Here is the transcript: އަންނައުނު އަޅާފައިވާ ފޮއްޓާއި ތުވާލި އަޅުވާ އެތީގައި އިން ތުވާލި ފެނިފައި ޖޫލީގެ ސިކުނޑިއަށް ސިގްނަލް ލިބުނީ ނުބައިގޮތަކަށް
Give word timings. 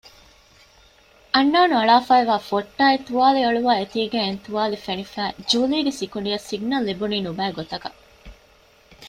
އަންނައުނު 1.33 1.75
އަޅާފައިވާ 1.79 2.35
ފޮއްޓާއި 2.49 2.97
ތުވާލި 3.07 3.39
އަޅުވާ 3.45 3.71
އެތީގައި 3.77 4.25
އިން 4.27 4.41
ތުވާލި 4.45 4.77
ފެނިފައި 4.85 5.33
ޖޫލީގެ 5.49 5.91
ސިކުނޑިއަށް 5.99 6.47
ސިގްނަލް 6.49 6.85
ލިބުނީ 6.87 7.17
ނުބައިގޮތަކަށް 7.25 7.99